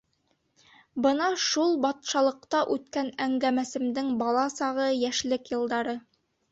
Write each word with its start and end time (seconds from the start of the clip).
Бына 1.05 1.27
шул 1.49 1.75
«батшалыҡта» 1.85 2.63
үткән 2.77 3.13
әңгәмәсемдең 3.29 4.13
бала 4.25 4.51
сағы, 4.59 4.93
йәшлек 5.07 5.55
йылдары. 5.55 6.01